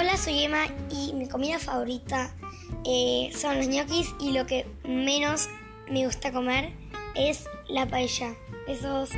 [0.00, 2.32] Hola, soy Emma y mi comida favorita
[2.84, 5.48] eh, son los ñoquis y lo que menos
[5.90, 6.72] me gusta comer
[7.16, 8.36] es la paella.
[8.68, 9.10] Besos.